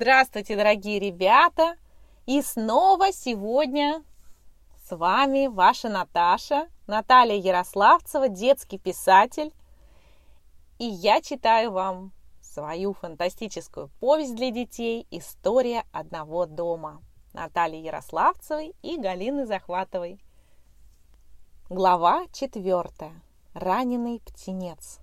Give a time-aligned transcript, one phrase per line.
[0.00, 1.74] Здравствуйте, дорогие ребята!
[2.24, 4.04] И снова сегодня
[4.88, 9.52] с вами ваша Наташа, Наталья Ярославцева, детский писатель.
[10.78, 17.02] И я читаю вам свою фантастическую повесть для детей «История одного дома»
[17.32, 20.20] Натальи Ярославцевой и Галины Захватовой.
[21.68, 23.20] Глава четвертая.
[23.52, 25.00] Раненый птенец.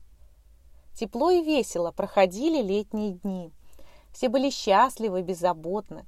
[0.93, 3.51] Тепло и весело проходили летние дни.
[4.15, 6.05] Все были счастливы и беззаботны.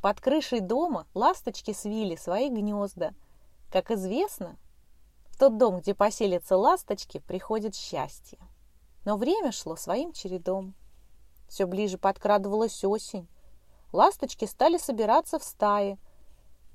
[0.00, 3.14] Под крышей дома ласточки свили свои гнезда.
[3.72, 4.56] Как известно,
[5.26, 8.38] в тот дом, где поселятся ласточки, приходит счастье.
[9.04, 10.72] Но время шло своим чередом.
[11.48, 13.26] Все ближе подкрадывалась осень.
[13.92, 15.98] Ласточки стали собираться в стаи.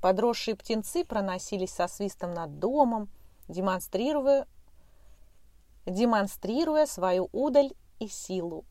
[0.01, 3.07] Подросшие птенцы проносились со свистом над домом,
[3.47, 4.47] демонстрируя,
[5.85, 8.65] демонстрируя свою удаль и силу.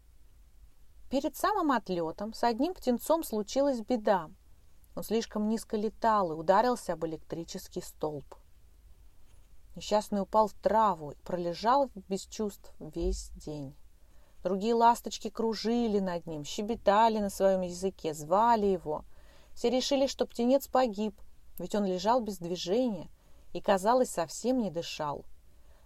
[1.12, 4.30] Перед самым отлетом с одним птенцом случилась беда.
[4.96, 8.24] Он слишком низко летал и ударился об электрический столб.
[9.76, 13.76] Несчастный упал в траву и пролежал без чувств весь день.
[14.42, 19.04] Другие ласточки кружили над ним, щебетали на своем языке, звали его.
[19.52, 21.14] Все решили, что птенец погиб,
[21.58, 23.10] ведь он лежал без движения–
[23.52, 25.26] и, казалось, совсем не дышал.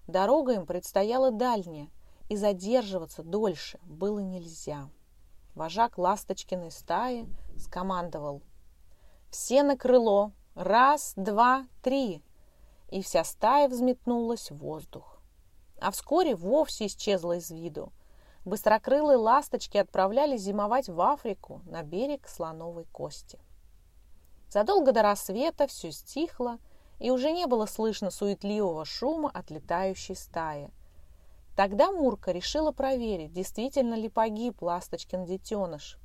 [0.07, 1.89] Дорога им предстояла дальняя,
[2.29, 4.89] и задерживаться дольше было нельзя.
[5.57, 7.27] Вожак Ласточкиной стаи
[7.59, 8.43] скомандовал.
[9.31, 10.33] «Все на крыло!
[10.55, 12.23] Раз, два, три!»
[12.91, 15.19] И вся стая взметнулась в воздух.
[15.81, 17.91] А вскоре вовсе исчезла из виду.
[18.45, 23.41] Быстрокрылые ласточки отправлялись зимовать в Африку на берег слоновой кости.
[24.51, 26.59] Задолго до рассвета все стихло,
[26.99, 30.71] и уже не было слышно суетливого шума отлетающей стаи.
[31.57, 35.99] Тогда Мурка решила проверить, действительно ли погиб ласточкин детеныш.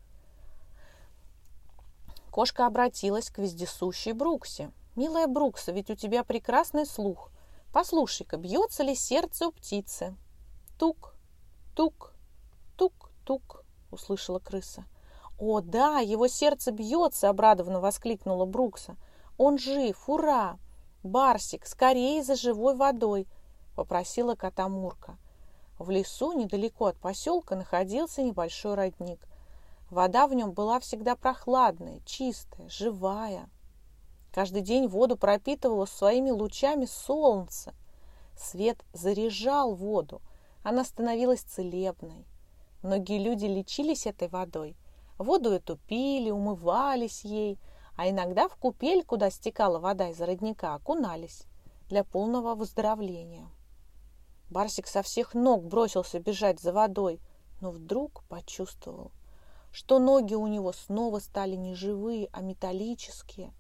[2.32, 4.72] Кошка обратилась к вездесущей Бруксе.
[4.96, 7.32] «Милая Брукса, ведь у тебя прекрасный слух.
[7.74, 10.16] Послушай-ка, бьется ли сердце у птицы?»
[10.80, 11.16] «Тук,
[11.76, 12.14] тук,
[12.78, 14.86] тук, тук»,— услышала крыса.
[15.38, 18.96] «О, да, его сердце бьется!»— обрадованно воскликнула Брукса.
[19.38, 20.08] «Он жив!
[20.08, 20.58] Ура!»
[21.04, 23.28] «Барсик, скорее за живой водой!»–
[23.76, 25.18] попросила кота Мурка.
[25.82, 29.20] В лесу, недалеко от поселка, находился небольшой родник.
[29.90, 33.50] Вода в нем была всегда прохладная, чистая, живая.
[34.32, 37.74] Каждый день воду пропитывало своими лучами солнце.
[38.38, 40.22] Свет заряжал воду,
[40.64, 42.26] она становилась целебной.
[42.84, 44.78] Многие люди лечились этой водой.
[45.18, 47.60] Воду эту пили, умывались ей–
[48.02, 51.44] а иногда в купель, куда стекала вода из родника, окунались
[51.88, 53.48] для полного выздоровления.
[54.52, 57.20] Барсик со всех ног бросился бежать за водой,
[57.60, 59.12] но вдруг почувствовал,
[59.72, 63.52] что ноги у него снова стали не живые, а металлические.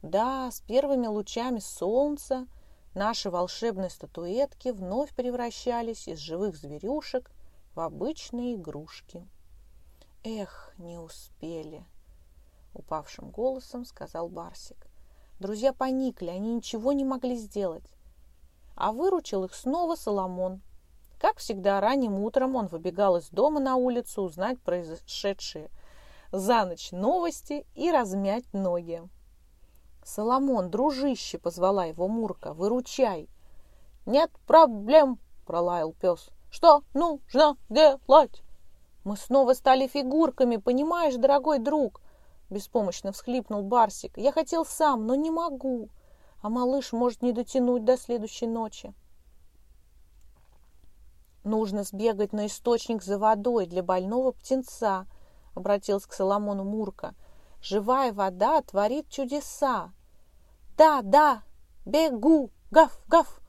[0.00, 2.46] Да, с первыми лучами солнца
[2.94, 7.30] наши волшебные статуэтки вновь превращались из живых зверюшек
[7.74, 9.28] в обычные игрушки.
[10.24, 11.84] Эх, не успели
[12.76, 14.86] упавшим голосом сказал Барсик.
[15.40, 17.95] Друзья поникли, они ничего не могли сделать.
[18.76, 20.60] А выручил их снова Соломон.
[21.18, 25.70] Как всегда, ранним утром он выбегал из дома на улицу узнать произошедшие
[26.30, 29.02] за ночь новости и размять ноги.
[30.04, 32.52] «Соломон, дружище!»— позвала его Мурка.
[32.52, 33.28] «Выручай!»
[34.04, 36.28] «Нет проблем!»— пролаял пес.
[36.50, 38.42] «Что нужно делать?»
[39.04, 42.00] «Мы снова стали фигурками, понимаешь, дорогой друг?»
[42.50, 44.16] Беспомощно всхлипнул Барсик.
[44.16, 45.88] Я хотел сам, но не могу.
[46.42, 48.94] А малыш может не дотянуть до следующей ночи.
[51.44, 55.06] Нужно сбегать на источник за водой для больного птенца,
[55.54, 57.14] обратился к Соломону Мурка.
[57.62, 59.92] Живая вода творит чудеса.
[60.76, 61.42] Да, да,
[61.84, 63.40] бегу, гав, гав,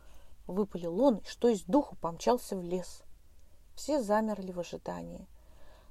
[0.46, 3.04] выпалил он, что из духу помчался в лес.
[3.76, 5.28] Все замерли в ожидании.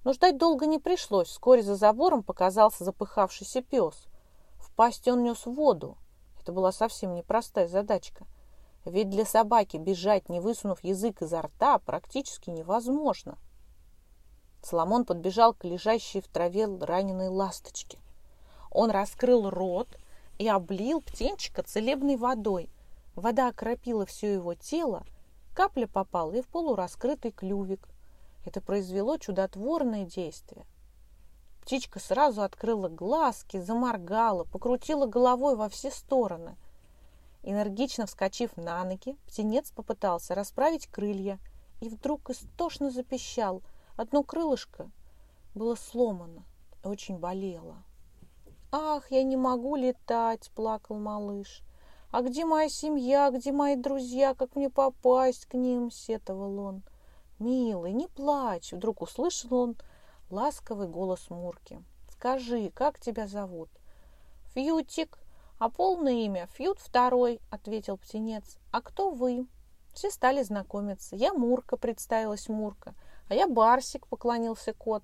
[0.04, 1.28] Но ждать долго не пришлось.
[1.28, 4.06] Вскоре за забором показался запыхавшийся пес.
[4.59, 5.98] В пасти он нес воду.
[6.47, 8.25] Это была совсем непростая задачка.
[8.84, 13.37] Ведь для собаки бежать, не высунув язык изо рта, практически невозможно.
[14.63, 17.98] Соломон подбежал к лежащей в траве раненой ласточке.
[18.71, 19.89] Он раскрыл рот
[20.39, 22.71] и облил птенчика целебной водой.
[23.16, 25.04] Вода окропила все его тело,
[25.53, 27.89] капля попала и в полураскрытый клювик.
[28.45, 30.65] Это произвело чудотворное действие.
[31.66, 36.57] Птичка сразу открыла глазки, заморгала, покрутила головой во все стороны.
[37.42, 41.41] Энергично вскочив на ноги, птенец попытался расправить крылья
[41.80, 43.63] и вдруг истошно запищал.
[43.97, 44.89] Одно крылышко
[45.57, 46.45] было сломано.
[46.84, 47.83] очень болело.
[48.71, 51.62] «Ах, я не могу летать!»– плакал малыш.
[52.12, 53.28] «А где моя семья?
[53.33, 54.34] Где мои друзья?
[54.34, 56.83] Как мне попасть к ним?»– сетовал он.
[57.41, 59.77] «Милый, не плачь!»– вдруг услышал он
[60.30, 61.82] ласковый голос Мурки.
[62.08, 63.68] «Скажи, как тебя зовут?»
[64.54, 65.18] «Фьютик.
[65.58, 68.58] А полное имя Фьют второй»,– ответил птенец.
[68.72, 69.46] «А кто вы?»
[69.92, 71.16] Все стали знакомиться.
[71.16, 72.94] «Я Мурка»,– представилась Мурка.
[73.28, 75.02] «А я Барсик»,– поклонился кот.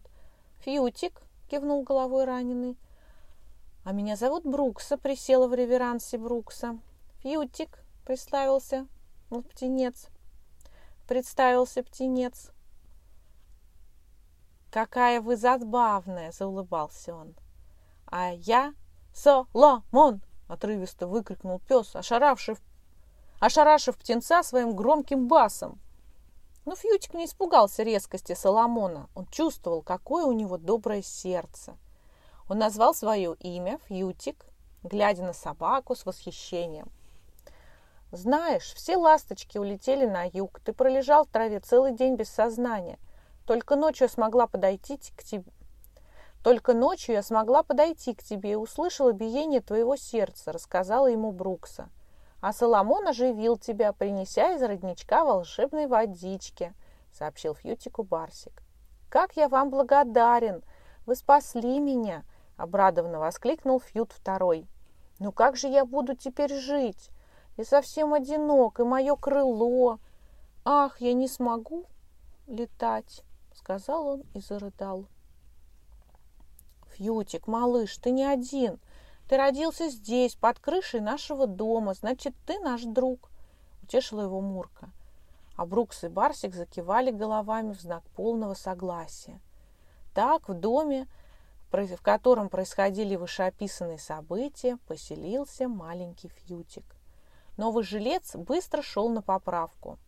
[0.60, 2.76] «Фьютик»,– кивнул головой раненый.
[3.84, 6.78] «А меня зовут Брукса»,– присела в реверансе Брукса.
[7.22, 8.86] «Фьютик»,– представился
[9.32, 10.08] ну, птенец.
[11.08, 12.50] Представился птенец.
[14.72, 17.34] «Какая вы забавная!»– заулыбался он.
[18.06, 18.72] «А я
[19.12, 22.56] Соломон!»– отрывисто выкрикнул пес, ошаравший,
[23.38, 25.78] ошарашив птенца своим громким басом.
[26.64, 29.10] Но Фьютик не испугался резкости Соломона.
[29.14, 31.76] Он чувствовал, какое у него доброе сердце.
[32.48, 34.46] Он назвал свое имя Фьютик,
[34.82, 36.90] глядя на собаку с восхищением.
[38.10, 40.60] «Знаешь, все ласточки улетели на юг.
[40.60, 42.98] Ты пролежал в траве целый день без сознания–
[43.46, 45.50] только ночью я смогла подойти к тебе.
[46.42, 51.88] Только ночью я смогла подойти к тебе и услышала биение твоего сердца, рассказала ему Брукса.
[52.40, 56.74] А Соломон оживил тебя, принеся из родничка волшебной водички,
[57.12, 58.62] сообщил Фьютику Барсик.
[59.08, 60.64] Как я вам благодарен!
[61.06, 62.24] Вы спасли меня!
[62.56, 64.66] Обрадованно воскликнул Фьют второй.
[65.20, 67.10] Ну как же я буду теперь жить?
[67.56, 70.00] Я совсем одинок, и мое крыло.
[70.64, 71.86] Ах, я не смогу
[72.48, 73.22] летать
[73.54, 75.06] сказал он и зарыдал.
[76.92, 78.78] «Фьютик, малыш, ты не один.
[79.28, 81.94] Ты родился здесь, под крышей нашего дома.
[81.94, 83.30] Значит, ты наш друг»,—
[83.82, 84.90] утешила его Мурка.
[85.56, 89.40] А Брукс и Барсик закивали головами в знак полного согласия.
[90.14, 91.06] Так в доме,
[91.70, 96.84] в котором происходили вышеописанные события, поселился маленький Фьютик.
[97.56, 99.98] Новый жилец быстро шел на поправку.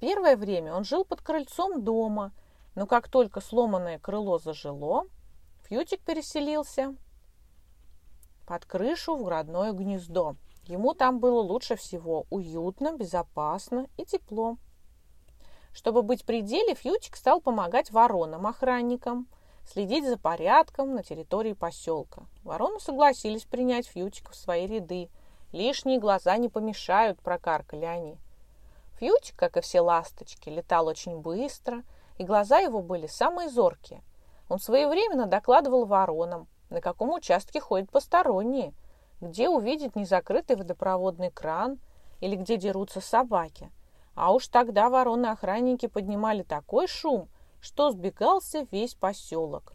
[0.00, 2.32] Первое время он жил под крыльцом дома—
[2.78, 5.08] но как только сломанное крыло зажило,
[5.64, 6.94] Фьютик переселился
[8.46, 10.36] под крышу в родное гнездо.
[10.62, 14.58] Ему там было лучше всего уютно, безопасно и тепло.
[15.72, 19.26] Чтобы быть при деле, Фьютик стал помогать воронам-охранникам,
[19.66, 22.26] следить за порядком на территории поселка.
[22.44, 25.10] Вороны согласились принять Фьютика в свои ряды.
[25.50, 28.18] Лишние глаза не помешают, прокаркали они.
[28.98, 31.82] Фьютик, как и все ласточки, летал очень быстро–
[32.18, 34.02] и глаза его были самые зоркие.
[34.48, 38.74] Он своевременно докладывал воронам, на каком участке ходят посторонние,
[39.20, 41.78] где увидит незакрытый водопроводный кран
[42.20, 43.70] или где дерутся собаки.
[44.14, 47.28] А уж тогда вороны-охранники поднимали такой шум,
[47.60, 49.74] что сбегался весь поселок.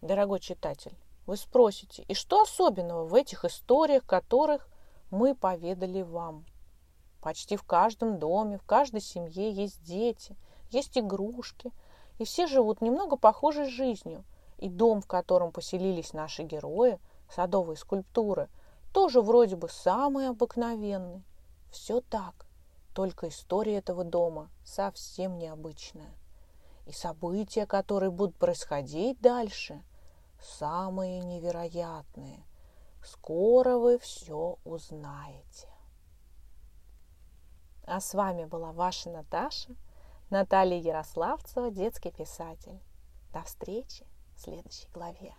[0.00, 0.96] Дорогой читатель,
[1.26, 4.66] вы спросите, и что особенного в этих историях, которых
[5.10, 6.46] мы поведали вам?
[7.20, 10.36] Почти в каждом доме, в каждой семье есть дети–
[10.70, 11.72] есть игрушки,
[12.18, 14.24] и все живут немного похожей жизнью.
[14.58, 16.98] И дом, в котором поселились наши герои,
[17.30, 18.48] садовые скульптуры,
[18.92, 21.24] тоже вроде бы самый обыкновенный.
[21.70, 22.46] Все так,
[22.94, 26.12] только история этого дома совсем необычная.
[26.86, 29.82] И события, которые будут происходить дальше,
[30.40, 32.44] самые невероятные.
[33.02, 35.68] Скоро вы все узнаете.
[37.92, 39.74] А с вами была ваша Наташа–
[40.30, 42.80] Наталья Ярославцева, детский писатель.
[43.32, 44.06] До встречи
[44.36, 45.34] в следующей главе.